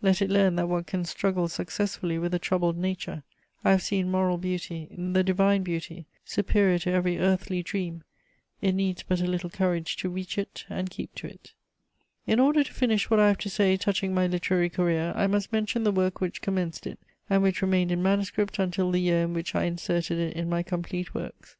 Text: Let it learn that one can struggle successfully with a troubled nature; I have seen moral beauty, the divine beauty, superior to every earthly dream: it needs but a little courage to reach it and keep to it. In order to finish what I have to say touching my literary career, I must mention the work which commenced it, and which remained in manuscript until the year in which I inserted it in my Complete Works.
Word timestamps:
Let 0.00 0.22
it 0.22 0.30
learn 0.30 0.54
that 0.54 0.68
one 0.68 0.84
can 0.84 1.04
struggle 1.04 1.48
successfully 1.48 2.16
with 2.16 2.32
a 2.34 2.38
troubled 2.38 2.78
nature; 2.78 3.24
I 3.64 3.72
have 3.72 3.82
seen 3.82 4.12
moral 4.12 4.38
beauty, 4.38 4.86
the 4.96 5.24
divine 5.24 5.64
beauty, 5.64 6.06
superior 6.24 6.78
to 6.78 6.92
every 6.92 7.18
earthly 7.18 7.64
dream: 7.64 8.04
it 8.60 8.76
needs 8.76 9.02
but 9.02 9.20
a 9.20 9.26
little 9.26 9.50
courage 9.50 9.96
to 9.96 10.08
reach 10.08 10.38
it 10.38 10.64
and 10.70 10.88
keep 10.88 11.16
to 11.16 11.26
it. 11.26 11.52
In 12.28 12.38
order 12.38 12.62
to 12.62 12.72
finish 12.72 13.10
what 13.10 13.18
I 13.18 13.26
have 13.26 13.38
to 13.38 13.50
say 13.50 13.76
touching 13.76 14.14
my 14.14 14.28
literary 14.28 14.70
career, 14.70 15.12
I 15.16 15.26
must 15.26 15.52
mention 15.52 15.82
the 15.82 15.90
work 15.90 16.20
which 16.20 16.42
commenced 16.42 16.86
it, 16.86 17.00
and 17.28 17.42
which 17.42 17.60
remained 17.60 17.90
in 17.90 18.04
manuscript 18.04 18.60
until 18.60 18.92
the 18.92 19.00
year 19.00 19.24
in 19.24 19.34
which 19.34 19.52
I 19.56 19.64
inserted 19.64 20.16
it 20.16 20.36
in 20.36 20.48
my 20.48 20.62
Complete 20.62 21.12
Works. 21.12 21.56